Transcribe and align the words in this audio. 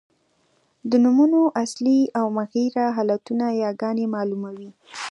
د 0.89 0.91
نومونو 1.03 1.41
اصلي 1.63 1.99
او 2.19 2.25
مغیره 2.37 2.85
حالتونه 2.95 3.45
یاګاني 3.63 4.05
مالوموي. 4.13 4.69